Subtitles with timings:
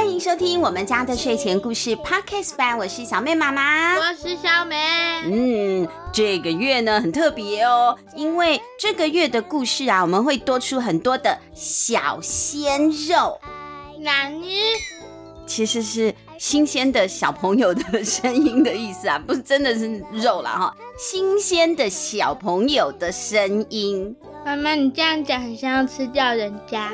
[0.00, 4.74] 欢迎收听我们家的睡前故事 Podcast 版，我是小妹妈妈，我是小美。
[5.26, 13.38] 嗯，这个月呢很特别哦，因为这个月的故事啊，我们会多出很多的小鲜肉。
[13.98, 14.60] 哪尼？
[15.46, 24.16] 其实是新鲜的小朋友的声音的意思啊，不是真的是肉啦哈，新鲜的小朋友的声音。
[24.46, 26.90] 妈妈，你这样讲很像要吃掉人家。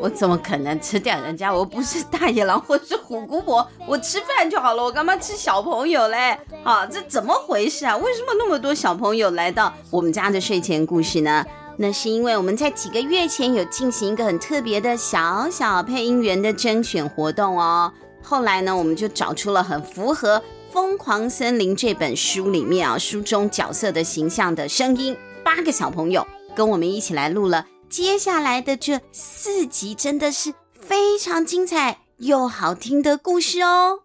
[0.00, 1.52] 我怎么可能吃掉人家？
[1.52, 4.82] 我不是大野狼我是虎姑婆，我吃饭就好了。
[4.82, 6.38] 我干嘛吃小朋友嘞？
[6.62, 7.96] 啊，这怎么回事啊？
[7.96, 11.44] 为什么那么多小朋友来到我们家的睡前故事呢？
[11.76, 17.92] 那是因为我们在几个月前有进行一个很特别的小小配音员的甄选活动哦。
[18.22, 20.38] 后来呢，我们就找出了很符合
[20.72, 27.64] 《疯狂森林》这本书里面啊书中角色的形象的声音，八个小朋友跟我们一起来录了。
[27.90, 34.00] 接下来的这四集真的是非常精彩又好听的故事哦！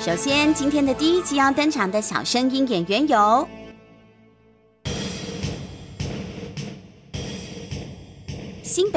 [0.00, 3.46] 首先，今天的第一集要登场的小声音演员有。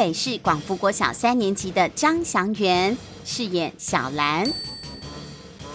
[0.02, 4.52] 北市广福国小三年级的张祥元饰演小兰，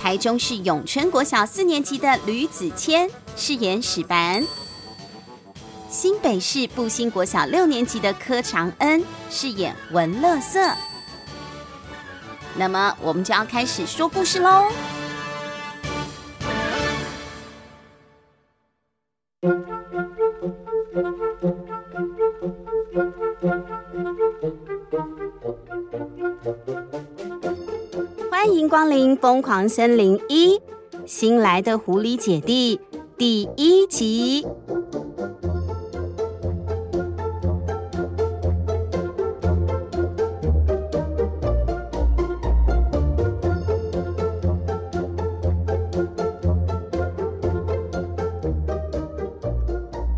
[0.02, 4.44] 台中市永春国小四年级的吕子谦饰演史凡，
[5.88, 10.74] 新北市布兴国小六年级的柯长恩饰演文乐色。
[12.56, 14.64] 那么，我们就要开始说故事喽。
[28.76, 30.60] 光临疯狂森林一，
[31.06, 32.78] 新来的狐狸姐弟
[33.16, 34.46] 第一集。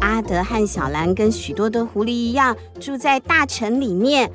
[0.01, 4.29] 阿德和小兰跟许多的狐狸一样，住在大城里面。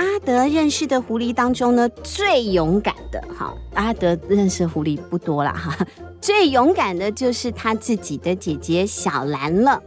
[0.00, 5.76] 阿德认识的狐狸当中呢，最勇敢的哈，阿德认识的狐狸不多了哈，
[6.22, 9.78] 最勇敢的就是他自己的姐姐小兰了。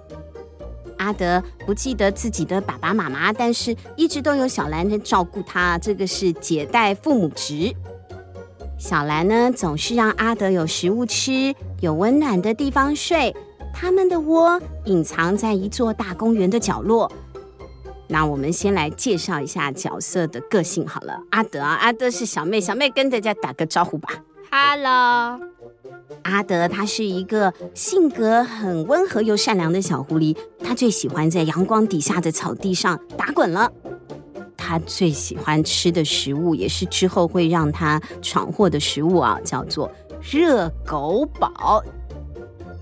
[0.98, 7.74] 阿德不记得自己的爸爸妈妈，但是一直都有小兰在照顾他，这个是姐代父母职。
[8.78, 13.36] 小兰呢，总是让阿德有食物吃，有温暖的地方睡。
[13.74, 17.12] 他们的窝隐藏在一座大公园的角落。
[18.08, 21.20] 那我们先来介绍一下角色的个性好了。
[21.32, 24.10] 阿德啊，阿德是小妹，小妹跟大家打个招呼吧。
[24.52, 25.40] Hello，
[26.24, 33.72] 阿德他是一个性格很温和又善良的小狐狸，他最喜欢在阳光底下的草地上打滚了。
[34.56, 39.92] 他最喜欢吃的食物，也是之后会让他闯祸的食物啊，叫做
[40.22, 41.84] 热狗堡。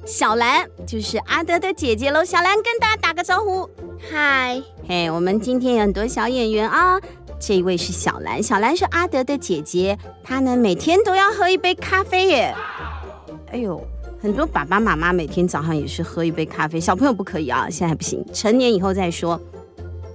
[0.05, 3.69] 小兰就是阿德的姐姐喽，小兰跟大家打个招呼。
[4.09, 6.99] 嗨，嘿，我们今天有很多小演员啊。
[7.39, 12.55] 这一位是小兰，小兰是阿德的姐姐，她呢每天都要喝一杯咖啡耶。
[13.51, 13.81] 哎呦，
[14.19, 19.39] 很多爸爸妈妈每天早上也是喝一杯咖啡，小朋友不可以啊，现在不行，成年以后再说。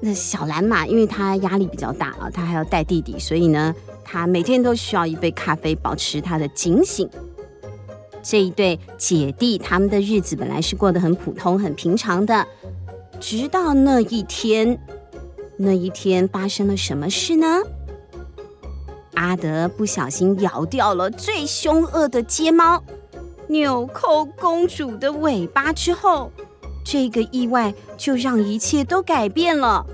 [0.00, 3.74] 那小兰嘛，因为她压力比较大啊，她还要带弟弟，所以呢，
[4.04, 7.08] 她每天都需要一杯咖啡，保持她的警醒。
[8.22, 12.44] 这一对姐弟，他们的日子本来是过得很普通、很平常的，
[13.20, 14.78] 直到那一天，
[15.56, 17.62] 那一天发生了什么事呢？
[19.14, 22.82] 阿德不小心咬掉了最凶恶的街猫
[23.48, 26.30] 纽扣公主的尾巴之后，
[26.84, 29.84] 这个意外就让一切都改变了。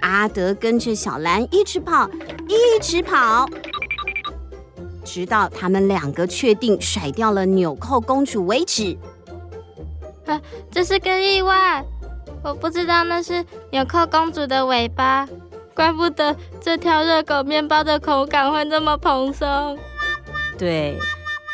[0.00, 2.08] 阿德跟着小兰一直跑，
[2.48, 3.46] 一直跑。
[5.04, 8.96] 直到他们两个确定甩掉了纽扣公主为止。
[10.26, 10.40] 啊，
[10.70, 11.84] 这是个意外，
[12.42, 15.28] 我不知道那是纽扣公主的尾巴，
[15.74, 19.78] 怪不得这条热狗面包的口感会这么蓬松。
[20.58, 20.98] 对，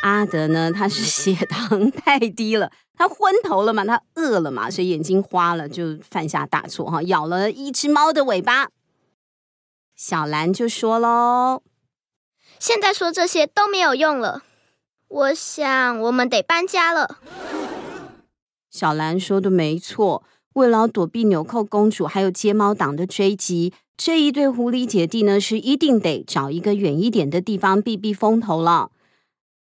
[0.02, 8.68] 阿德呢，他是血糖太低了，他昏头了嘛，他饿了嘛，所以眼睛花了，就犯下大错哈，咬了一只猫的尾巴。
[9.96, 11.62] 小兰就说喽。
[12.58, 14.42] 现在说这些都没有用了，
[15.08, 17.18] 我想我们得搬家了。
[18.70, 20.22] 小兰说的没错，
[20.56, 28.90] 为了躲避纽扣公主还有街猫党的追击，这一对狐狸姐弟呢是一定得找一个远一点的地方避避风头了。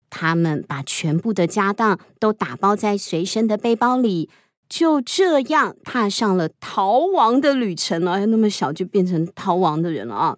[0.10, 4.30] 他们把全部的家当都打包在随身的背包里，
[4.68, 8.12] 就这样踏上了逃亡的旅程了。
[8.16, 10.38] 哎，那么小就变成逃亡的人了啊！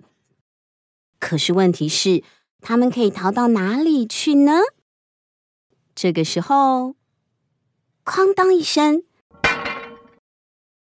[1.20, 2.24] 可是问题是，
[2.62, 4.60] 他们可以逃到哪里去呢？
[5.96, 6.96] 这个时候，
[8.06, 9.04] 哐当一声，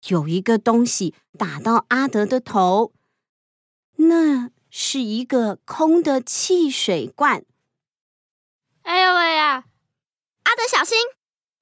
[0.07, 2.93] 有一个东西打到阿德的头，
[3.97, 7.43] 那是一个空的汽水罐。
[8.83, 9.65] 哎呦喂呀！
[10.43, 10.97] 阿德小心，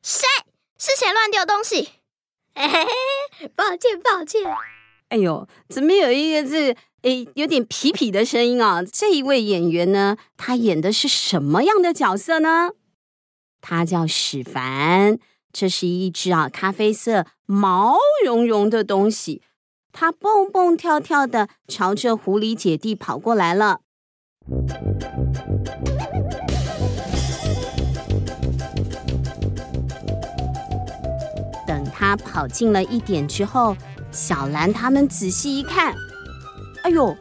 [0.04, 0.28] 谁
[0.78, 1.90] 是谁乱丢东西？
[2.54, 2.86] 哎嘿
[3.40, 4.44] 嘿，抱歉抱歉。
[5.10, 8.84] 哎呦，怎么有一个这个诶有点痞痞的声音啊？
[8.84, 12.72] 这一位演员呢，他演的是什么样的角色呢？
[13.60, 15.18] 他叫史凡，
[15.58, 19.42] 这是一只啊咖啡色毛茸茸的东西，
[19.94, 23.80] 它蹦蹦跳跳的朝着狐狸姐弟跑过来了。
[31.66, 33.78] 等他跑近了一点之后，
[34.12, 35.96] 小兰他们仔细一看，
[36.84, 37.16] 哎呦，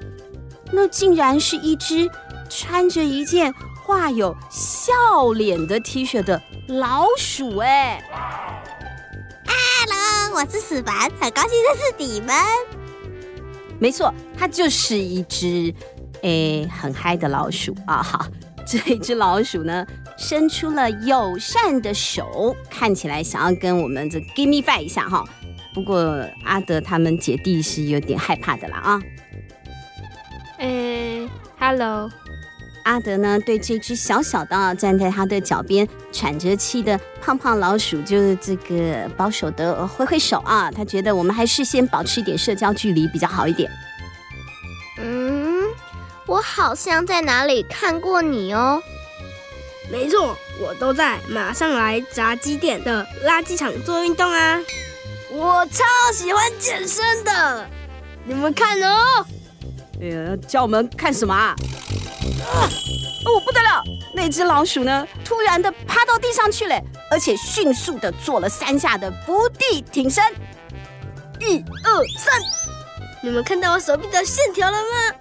[0.73, 2.11] 那竟然是一只
[2.51, 3.55] 穿着一件。
[3.87, 4.93] 画有笑
[5.35, 8.03] 脸的 T 恤的老鼠哎
[9.47, 12.35] ，Hello，我是史凡，很高兴认识你们。
[13.79, 15.75] 没错，它就是一只
[16.23, 18.03] 诶很嗨的老鼠啊！
[18.03, 18.27] 好，
[18.67, 25.23] 这一只老鼠呢，伸出了友善的手，看起来想要跟我们这 give me five 一下哈。
[25.75, 29.03] 不过阿德他们姐弟是有点害怕的啦啊。
[30.57, 31.29] 诶
[31.59, 32.11] ，Hello。
[32.85, 40.71] 阿德呢，对这只小小的站在他的脚边喘着气的胖胖老鼠，就是这个保守的挥挥手啊。
[40.71, 43.71] 他觉得我们还是先保持一点社交距离比较好一点。
[44.99, 45.65] 嗯，
[46.27, 48.83] 我好像在哪里看过你哦。
[49.91, 54.61] 没错，我都在马上来炸鸡店的垃圾场做运动啊。
[55.31, 57.69] 我超喜欢健身的，
[58.25, 59.27] 你们看哦。
[60.01, 61.55] 哎呀，叫我们看什么啊？
[62.52, 62.69] 啊！
[63.26, 63.82] 哦，不得了！
[64.14, 66.81] 那只老鼠呢，突然的趴到地上去了，
[67.11, 70.23] 而且迅速的做了三下的伏地挺身。
[71.41, 72.41] 一二三，
[73.23, 75.17] 你们看到我手臂的线条了吗？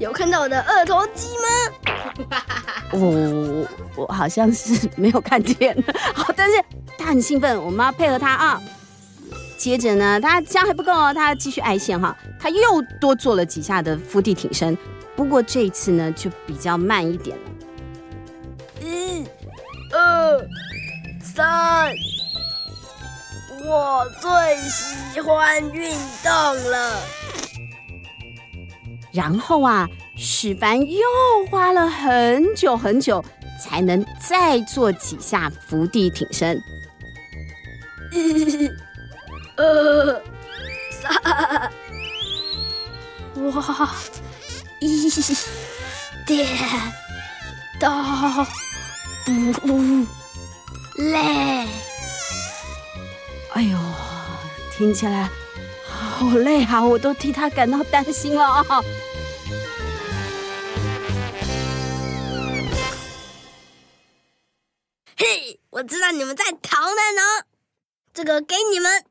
[0.00, 2.26] 有看到我的二头肌吗？
[2.90, 3.66] 我我
[3.96, 5.76] 我好像是没有看见。
[6.12, 6.62] 好，但是
[6.98, 8.60] 他很兴奋，我们要配合他啊。
[9.56, 14.76] 接着呢，他这样还不够哦，他继续爱线哈，他又多做了几下的伏地挺身。
[15.16, 17.42] 不过这一次呢，就比较慢一点了。
[18.80, 19.24] 一、
[19.92, 20.48] 二、
[21.22, 21.92] 三，
[23.64, 24.30] 我最
[24.68, 25.90] 喜欢运
[26.22, 26.30] 动
[26.70, 27.00] 了。
[29.12, 30.98] 然后啊，史凡又
[31.48, 33.24] 花了很久很久，
[33.62, 36.60] 才能再做几下伏地挺身。
[38.12, 38.68] 一、
[39.56, 40.22] 二、
[40.90, 41.72] 三，
[43.44, 43.90] 哇！
[44.84, 45.10] 一
[46.26, 46.46] 点
[47.80, 47.88] 都
[49.60, 50.06] 不
[50.96, 51.66] 累。
[53.54, 53.78] 哎呦，
[54.76, 55.30] 听起来
[55.88, 56.84] 好累啊！
[56.84, 58.64] 我都替他感到担心了啊。
[65.16, 67.46] 嘿，我知道你们在逃难呢，
[68.12, 69.06] 这个给你们。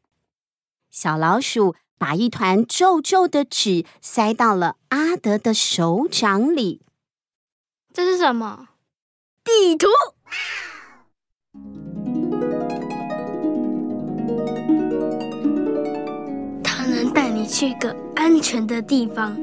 [0.92, 1.76] 小老鼠。
[2.04, 6.82] 把一团皱皱的纸塞到了阿德的手掌里。
[7.94, 8.68] 这是什么？
[9.46, 9.88] 地图。
[16.62, 19.34] 它能带你去一个安全的地方，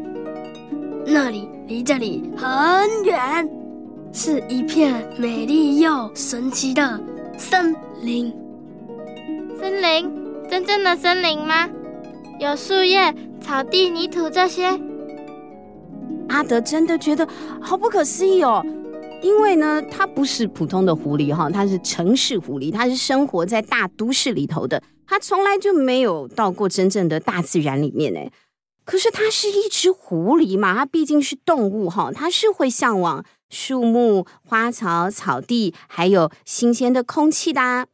[1.06, 3.48] 那里离这里很远，
[4.12, 7.00] 是一片美丽又神奇的
[7.38, 8.30] 森林。
[9.58, 10.10] 森林？
[10.50, 11.66] 真正的森林吗？
[12.40, 14.64] 有树叶、草地、泥土这些，
[16.30, 17.28] 阿德真的觉得
[17.60, 18.64] 好不可思议哦。
[19.20, 28.20] 因为呢，它不是普通的狐狸哈，它是城市狐狸，它是生活在大都市里头的，它从来就没有到过真正的大自然里面呢。
[28.86, 37.86] 可是它是一只狐狸嘛，它毕竟是动物哈，它是会向往树木、花草、草地，还有新鲜的空气的。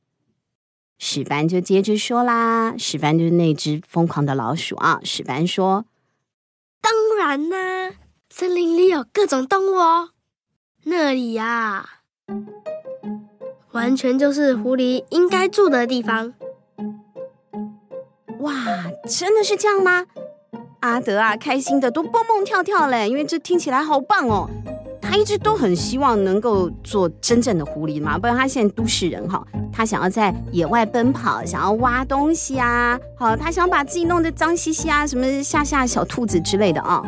[0.98, 4.98] 史凡就接着说啦，史凡就是那只疯狂的老鼠啊。
[5.04, 5.84] 史凡说
[6.80, 7.90] ：“当然啦，
[8.30, 10.10] 森林里有各种动物哦，
[10.84, 12.00] 那里呀，
[13.72, 16.32] 完全就是狐狸应该住的地方。”
[18.40, 18.54] 哇，
[19.06, 20.06] 真的是这样吗？
[20.80, 24.48] 阿德啊，开心的都蹦蹦跳跳嘞，因为这听起来好棒哦。
[25.08, 37.02] 他一直都很希望能够做真正的狐狸嘛，不然他现在都市人哈，他想要在野外奔跑，想要挖东西啊，好，他想把自己弄得脏兮兮啊，什么吓吓小兔子之类的啊。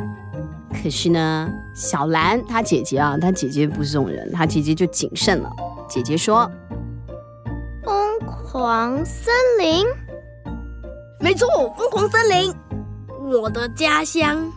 [0.83, 5.50] 可是呢，小兰她姐姐啊，她姐姐不是这种人，她姐姐就谨慎了。
[5.88, 6.49] 姐姐说
[7.83, 9.85] ：“疯狂森林，
[11.19, 12.55] 没错，疯狂森林，
[13.40, 14.52] 我的家乡。”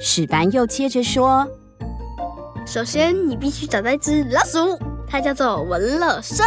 [0.00, 1.46] 史班又接着说。
[2.68, 6.44] 首先，你必须找到一只老鼠，它叫做文乐社。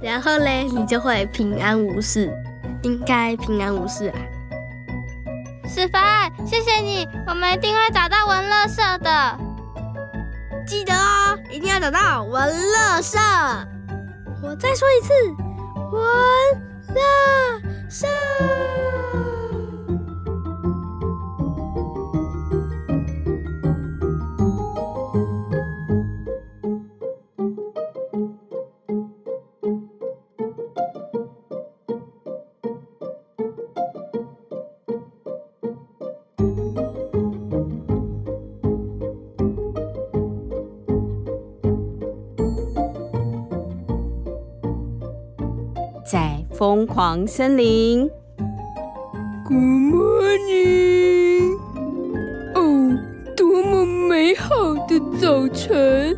[0.00, 2.32] 然后嘞，你就会平安无事，
[2.84, 4.14] 应该平安无事啊。
[5.68, 9.36] 史凡，谢谢你，我们一定会找到文乐社的。
[10.64, 13.18] 记得哦，一定要找到文乐社。
[14.44, 15.12] 我再说一次，
[15.90, 16.04] 文
[16.94, 18.06] 乐社。
[46.56, 48.08] 疯狂森林
[49.44, 49.58] ，Good
[49.92, 51.58] morning，
[52.54, 52.98] 哦，
[53.36, 56.16] 多么美好的早晨！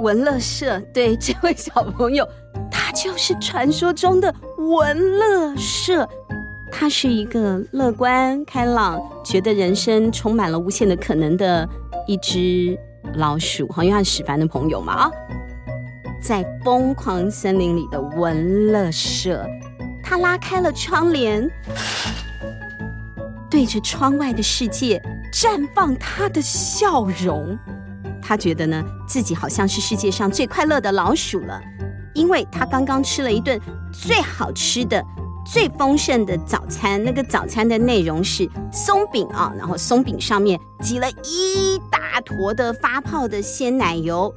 [0.00, 2.26] 文乐社，对，这位小朋友，
[2.70, 6.08] 他就是传说中的文乐社。
[6.70, 11.68] 他是一个乐观开朗，觉得人生充满了无限的可能的
[12.06, 12.78] 一只
[13.16, 15.10] 老鼠，好，因为他是史凡的朋友嘛，啊。
[16.22, 19.44] 在疯狂森林里的文乐社，
[20.04, 21.50] 他拉开了窗帘，
[23.50, 25.02] 对着窗外的世界
[25.32, 27.58] 绽放他的笑容。
[28.22, 31.60] 他觉得呢，自己好像是世界上最快乐的老鼠了，
[32.14, 33.60] 因为他刚刚吃了一顿
[33.92, 35.04] 最好吃的、
[35.44, 37.02] 最丰盛的早餐。
[37.02, 44.32] 那个早餐的内容是松饼啊，然后松饼上面挤了一大坨的发泡的鲜奶油。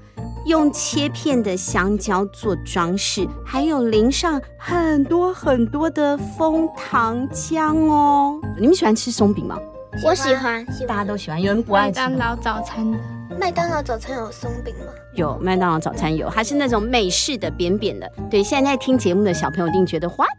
[0.46, 8.40] 用切片的香蕉做装饰，还有淋上很多很多的枫糖浆哦。
[8.60, 9.58] 你们喜欢吃松饼吗？
[10.04, 11.42] 我喜欢，喜欢，大家都喜欢。
[11.42, 12.98] 有人不爱吃麦当劳早餐的？
[13.40, 14.86] 麦当劳早餐有松饼吗？
[15.16, 18.12] 有，麦当劳早餐有，它是那种美式的扁扁的。
[18.30, 20.30] 对，现在在听节目的小朋友一定觉得 what？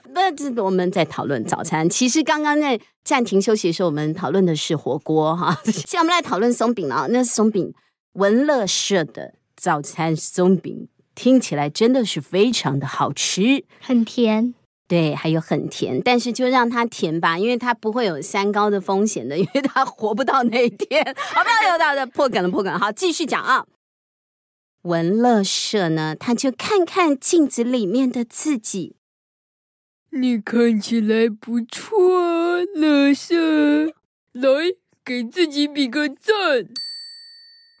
[0.12, 1.88] 那这我们在讨论早餐。
[1.88, 5.56] 其实刚刚在暂停休息的时候，我们讨论的是火锅哈。
[5.64, 7.72] 现在我们来讨论松饼了，那松饼。
[8.14, 14.54] 文乐社的早餐松饼听起来真的是非常的好吃，很甜，
[14.88, 21.04] 对，还有很甜，但是就让它甜吧，因为它不会有三高的风险的，因为它活不到那一天。
[21.16, 22.76] 好，不要有到的破梗了，破梗。
[22.78, 23.66] 好，继续讲啊。
[24.82, 28.96] 文乐社呢，他就看看镜子里面的自己，
[30.10, 33.86] 你看起来不错啊，乐社，
[34.32, 34.50] 来
[35.04, 36.66] 给自己比个赞。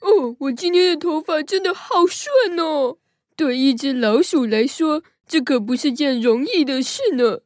[0.00, 2.98] 哦，我今天的头发真的好顺哦！
[3.36, 7.40] 对一只老鼠来说，这可不是件容易的事呢。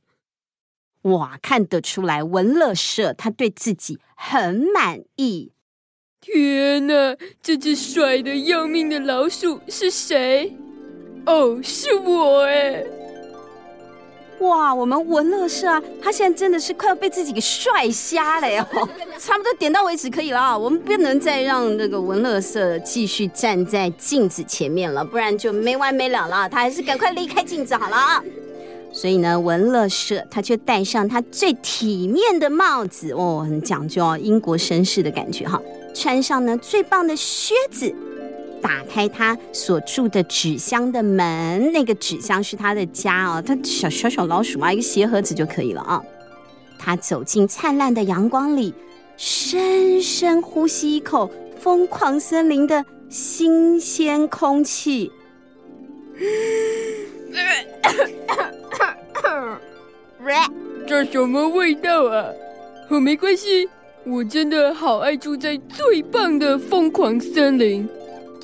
[1.02, 5.52] 哇，看得出来，文乐社他对自己很满意。
[6.20, 10.56] 天哪，这只帅的要命的老鼠是谁？
[11.26, 12.84] 哦，是我哎！
[14.40, 18.66] 哇，我们文乐社啊，他现在真的是快要被自己给帅瞎了哟！
[19.18, 26.48] 差不多点到为止可以了啊，我们不能再让那个文乐社继续站在镜子前面了，不然就没完没了了。
[26.48, 28.22] 他还是赶快离开镜子好了啊！
[28.92, 35.60] 所以呢，文乐社他就戴上他最体面的帽子哦，很讲究哦，英国绅士的感觉哈，
[35.94, 37.94] 穿上呢最棒的靴子。
[38.64, 46.02] 打开他所住的纸箱的门，那个纸箱是他的家哦，他小小小老鼠嘛，一个鞋盒子就可以了啊。
[46.78, 48.73] 他走进灿烂的阳光里，
[49.18, 51.30] 深深呼吸一口
[51.61, 55.12] 疯狂森林的新鲜空气。
[60.87, 62.28] 这什么味道啊？
[62.88, 63.68] 哦，没关系，
[64.06, 67.87] 我真的好爱住在最棒的疯狂森林。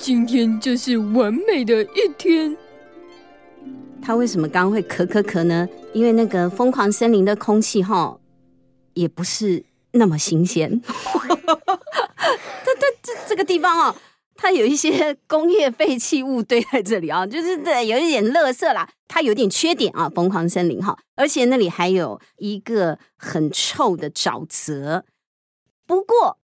[0.01, 2.57] 今天就是完美的一天。
[4.01, 5.69] 他为什么刚刚会咳咳咳呢？
[5.93, 8.19] 因为那个疯狂森林的空气哈，
[8.95, 10.81] 也不是那么新鲜。
[10.81, 13.95] 这这这这个地方哦，
[14.35, 18.89] 它有一些工业废弃物堆在这里啊，就是对，有一点垃圾啦。
[19.07, 25.05] 它有点缺点啊，疯狂森林哈，而且那里还有一个很臭的沼泽。
[25.85, 26.40] 不过。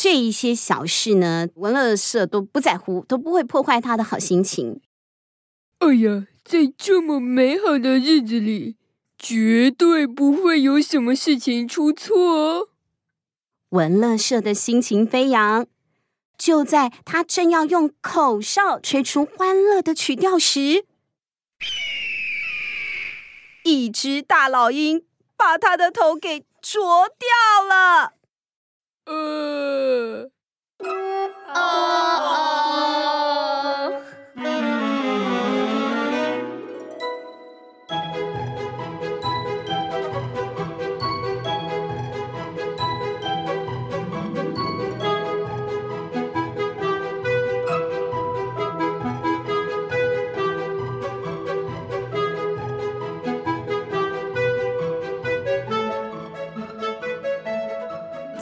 [0.00, 4.80] 这一些小事呢，文乐社都不在乎，都不会破坏他的好心情。
[5.80, 8.76] 哎呀，在这么美好的日子里，
[9.18, 12.68] 绝对不会有什么事情出错哦。
[13.70, 15.66] 文乐社的心情飞扬，
[16.38, 20.84] 就在他正要用口哨吹出欢乐的曲调时，
[23.64, 25.04] 一只大老鹰
[25.36, 28.17] 把他的头给啄掉了。
[29.08, 30.28] 呃，
[31.54, 33.17] 哦。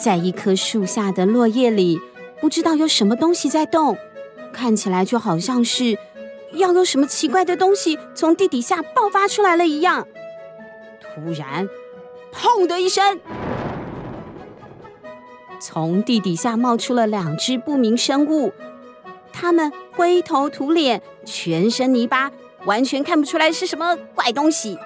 [0.07, 2.01] 在一棵树下的落叶里，
[2.41, 3.99] 不知道有什么东西在动，
[4.53, 5.99] 看起来就好像是
[6.53, 10.07] 要有什么奇怪的东西从地底下爆发出来了一样。
[11.01, 11.69] 突然，
[12.33, 13.19] 砰的一声，
[15.59, 18.53] 从地底下冒出了两只不明生物，
[19.33, 22.31] 它们灰头土脸，全身泥巴，
[22.65, 24.79] 完全看不出来是什么怪东西。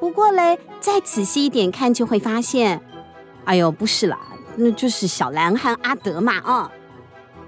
[0.00, 2.82] 不过嘞，再仔细一点看，就会发现。
[3.50, 4.16] 哎呦，不是啦，
[4.54, 6.70] 那就是小兰和阿德嘛啊、哦！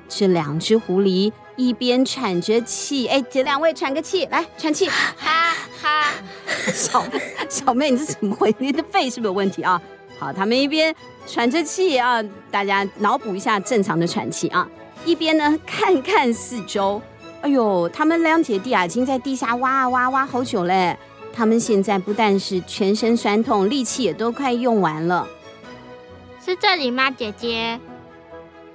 [0.09, 6.07] 这两只狐狸一边喘着气，哎，姐两位喘个气，来喘气， 哈哈。
[6.75, 7.05] 小
[7.49, 8.53] 小妹，你这怎么回？
[8.59, 9.81] 你的肺是不是有问题啊？
[10.19, 10.93] 好，他们一边
[11.25, 14.69] 喘着气啊，大家脑补一下正常的喘气啊，
[15.05, 17.01] 一边呢看看四周。
[17.43, 20.99] 哎呦，他们两姐弟啊，已经在地下挖啊挖挖好久嘞。
[21.33, 25.25] 他们现在不但是全身酸痛，力气也都快用完了。
[26.53, 27.81] 是这里吗，姐姐？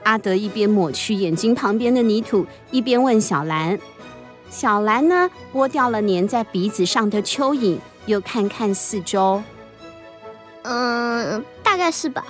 [0.02, 3.78] 阿德一边抹去眼睛旁边的泥土，一边问小兰。
[4.50, 9.44] 小兰呢，剥掉了粘在鼻子上的蚯蚓，又看看四周。
[10.64, 12.26] 嗯，大概是吧。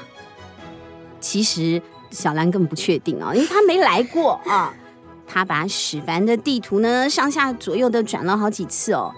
[1.21, 1.81] 其实
[2.12, 4.73] 小兰根本不确定啊，因为她没来过啊。
[5.25, 9.13] 她把史凡的地图呢，上下左右的转了好几次哦。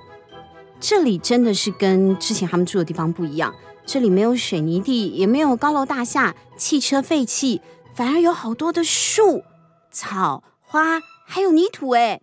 [0.80, 3.52] 这里真的是跟之前他们住的地方不一样。
[3.92, 7.60] 这里没有水泥地，也没有高楼大厦、汽车废气，
[7.96, 9.44] 反而有好多的树、
[9.90, 11.90] 草、花，还有泥土。
[11.96, 12.22] 哎，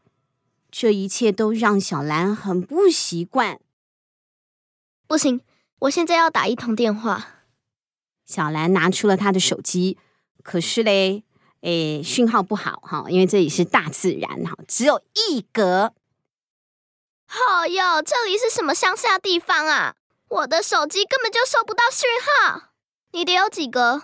[0.71, 3.59] 这一切都让小兰很不习惯。
[5.09, 5.41] 不行，
[5.81, 7.43] 我现在要打一通电话。
[8.25, 9.99] 小兰拿出了她的手机，
[10.45, 11.25] 可是嘞，
[11.63, 15.93] 哎，讯号不好哈，因为这里是大自然哈，只有一格。
[17.27, 19.97] 好哟，这里是什么乡下地方啊？
[20.29, 22.71] 我的手机根本就收不到讯号，
[23.12, 24.03] 你得有几个？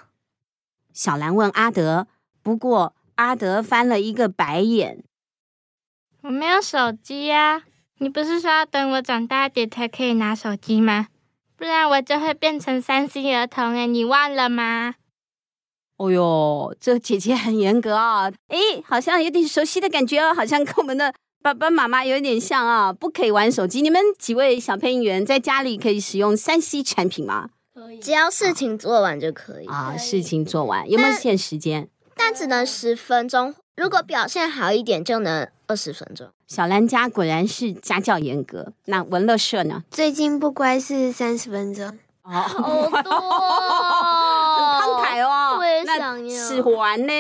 [0.93, 2.07] 小兰问阿德，
[2.43, 5.03] 不过阿德翻了一个白眼。
[6.23, 7.65] 我没有手机呀，
[7.99, 11.09] 你不是说要等我长大点才可以拿手机吗？
[11.57, 14.95] 不然我就会变成三星儿童哎，你忘了吗？
[15.97, 21.13] 哦哟，这姐姐很严格啊，诶，好像有点熟悉的感觉哦，好像跟我们的。
[21.43, 23.83] 爸爸妈妈有点像啊，不可以玩手机。
[23.83, 27.49] 你们几位小配音员在家里可以使用三 C 产品吗？
[27.75, 29.67] 可以，只要事情做完就可以。
[29.67, 31.89] 啊，事情做完有没有限时间？
[32.15, 36.29] 但只能十分钟，如果表现好一点就能二十分钟。
[36.47, 38.73] 小兰家果然是家教严格。
[38.85, 39.83] 那文乐社呢？
[39.91, 41.99] 最近不乖是三十分钟。
[42.23, 43.11] 哦，好多，
[44.79, 45.57] 很慷慨哦。
[45.59, 46.49] 我也想要。
[46.49, 47.13] 喜欢呢？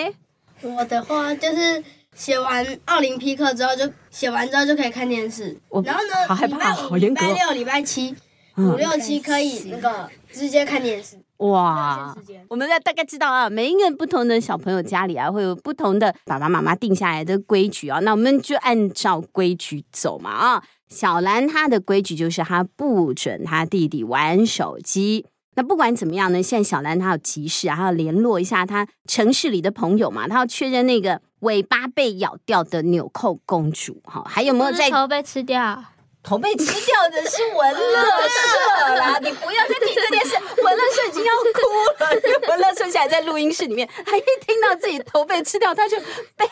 [0.62, 1.82] 我的话就是。
[2.14, 5.58] 写完奥林匹克之后，就写完之后就可以看电视。
[5.84, 8.14] 然后呢，礼拜五、礼拜六、礼拜七、
[8.56, 11.16] 五六七可以那个直接看电视。
[11.38, 12.14] 哇！
[12.48, 17.98] 我们要大概知道啊，每一个不同的小朋友家里啊，会有不同的爸爸妈妈定下来的规矩啊。
[18.00, 20.62] 那我们就按照规矩走嘛啊。
[20.88, 25.26] 小兰她的规矩就是她不准她弟弟玩手机。
[25.54, 35.84] 那不管怎么样呢，现在小兰她有急事啊，她要联络一下她城市里的朋友嘛，她要确认那个尾巴被咬掉的纽扣公主哈，还有没有在头被吃掉？
[36.24, 45.98] 头被吃掉的是文乐社啦，你不要再提这件事，文乐社已经要哭了，因为文乐社现在在录音室里面，他一听到自己头被吃掉，他就
[46.36, 46.46] 悲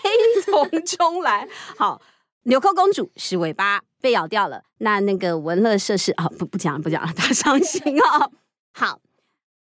[0.45, 1.49] 从中来。
[1.77, 2.03] 好，
[2.43, 8.29] 纽扣公主是尾巴被咬掉了，那那个文乐社是啊，不不讲了不讲了，他伤心啊。
[8.73, 8.99] 好，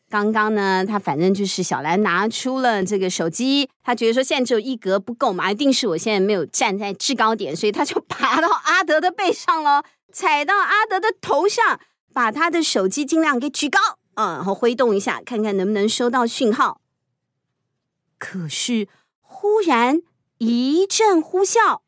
[0.09, 11.79] 刚刚呢，他反正就是小兰拿出了这个手机，他觉得说现在只有一格不够嘛，一定是我现在没有站在制高点，所以他就爬到阿德的背上了， 踩到阿德的头上，
[12.13, 13.79] 把他的手机尽量给举高，
[14.15, 16.79] 嗯，然后挥动一下，看看能不能收到讯号。
[18.17, 18.87] 可是
[19.19, 20.01] 忽然
[20.37, 21.81] 一阵呼啸，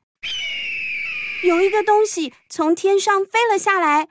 [1.43, 4.09] 有一个东西从天上飞了下来，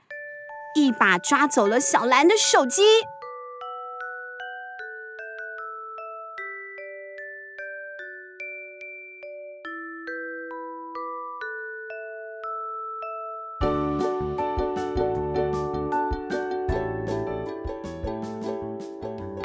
[0.75, 2.81] 一把抓走了小兰的手机。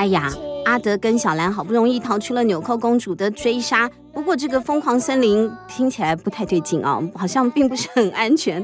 [0.04, 0.30] 哎呀，
[0.66, 8.62] 阿德跟小兰好不容易逃出了纽扣公主的追杀，不过这个疯狂森林听起来不太对劲啊，好像并不是很安全。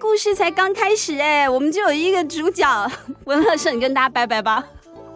[0.00, 2.90] 故事才刚开始哎，我们就有一个主角
[3.26, 4.64] 文乐社，你跟大家拜拜吧，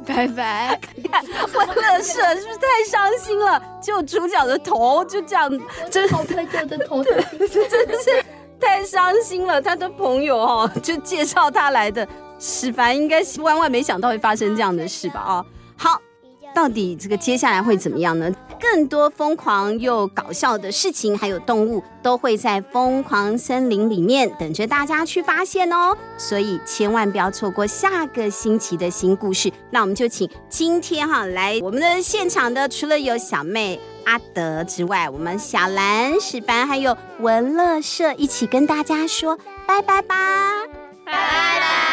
[0.07, 0.79] 拜拜。
[1.11, 3.61] 看 文乐社是不是太伤心了？
[3.83, 5.51] 就主角的头就这样，
[5.91, 8.25] 真好太久的头， 真的是
[8.61, 9.61] 太伤心了。
[9.61, 12.07] 他的朋友哦，就介绍他来的
[12.39, 15.19] 史凡，应该是万万没想到会发生这样的事吧？
[15.19, 15.45] 啊。
[15.77, 16.01] 好，
[16.55, 18.33] 到底这个接下来会怎么样呢？
[18.59, 25.95] 更多疯狂又搞笑的事情，还有动物，都会在疯狂森林里面等着大家去发现哦。
[26.17, 29.53] 所以千万不要错过下个星期的新故事。
[29.71, 39.37] 那我们就请今天哈来我们的现场的，除了有小妹阿德之外，我们小兰、史凡还有文乐社一起跟大家说
[39.67, 40.17] 拜拜吧，
[41.05, 41.86] 拜拜。